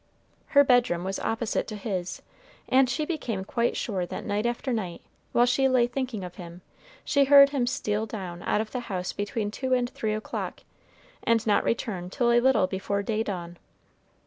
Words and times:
Her 0.57 0.63
bedroom 0.63 1.03
was 1.03 1.19
opposite 1.19 1.67
to 1.67 1.75
his; 1.75 2.23
and 2.67 2.89
she 2.89 3.05
became 3.05 3.45
quite 3.45 3.77
sure 3.77 4.03
that 4.07 4.25
night 4.25 4.47
after 4.47 4.73
night, 4.73 5.03
while 5.31 5.45
she 5.45 5.67
lay 5.69 5.85
thinking 5.85 6.23
of 6.23 6.37
him, 6.37 6.63
she 7.05 7.25
heard 7.25 7.51
him 7.51 7.67
steal 7.67 8.07
down 8.07 8.41
out 8.41 8.61
of 8.61 8.71
the 8.71 8.79
house 8.89 9.13
between 9.13 9.51
two 9.51 9.73
and 9.75 9.87
three 9.91 10.15
o'clock, 10.15 10.61
and 11.23 11.45
not 11.45 11.63
return 11.63 12.09
till 12.09 12.31
a 12.31 12.39
little 12.39 12.65
before 12.65 13.03
day 13.03 13.21
dawn. 13.21 13.59